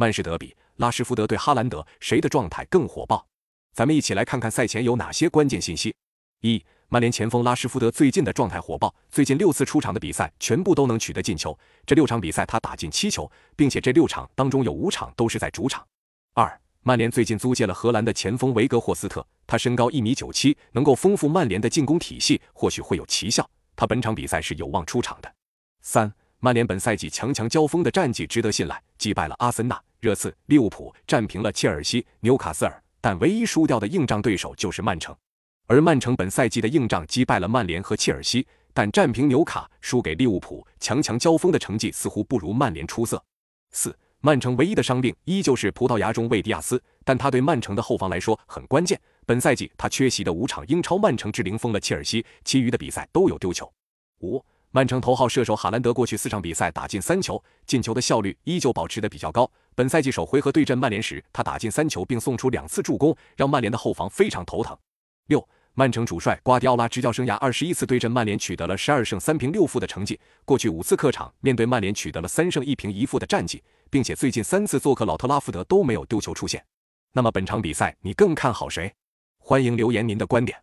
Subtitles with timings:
[0.00, 3.26] 曼市德比，拉什福德对哈兰德，谁的状态更火爆？
[3.74, 5.94] 咱们一起来看看赛前有哪些关键信息。
[6.40, 15.86] 一、曼联前锋拉什福德最近的状态火爆，最近六次出场的比赛全部都能取得进球，这六场比赛他打进七球，并且这六场当中有五场都是在主场。
[16.32, 23.46] 二、曼联最近租借了荷兰的前锋维格霍斯特，他身高一米九七，能够丰富曼联的进攻体系，或许会有奇效。
[23.76, 25.30] 他本场比赛是有望出场的。
[25.82, 35.14] 三、曼联本赛季强强交锋的战绩值得信赖，击败了阿森纳、热刺、利物浦，战平了切尔西、纽卡斯尔，但唯一输掉的硬仗对手就是曼城。
[35.66, 43.22] 而曼城本赛季的硬仗击败了曼联和切尔西，但战平纽卡，输给利物浦，强强交锋的成绩似乎不如曼联出色。
[43.72, 48.98] 四、曼城唯一的伤病依旧是葡萄牙中卫迪亚斯，但他对曼城的后防来说很关键。
[49.26, 53.70] 本赛季他缺席的五场英超，曼城至零封了切尔西，其余的比赛都有丢球。
[54.22, 54.42] 五、
[54.72, 59.50] 曼城头号射手哈兰德过去四场比赛打进三球，进球的效率依旧保持的比较高。
[59.74, 64.76] 本赛季首回合对阵曼联时，他打进三球并送出两次助攻，让曼联的后防非常头疼。
[65.26, 65.46] 六。
[65.74, 76.62] 曼城主帅瓜迪奥拉执教生涯二十一次对阵曼联取得了十二胜三平六负的成绩，过去五次客场面对曼联取得了三胜一平一负的战绩，并且最近三次做客老特拉福德都没有丢球出现。
[77.12, 78.92] 那么本场比赛你更看好谁？
[79.38, 80.60] 欢迎留言您的观点。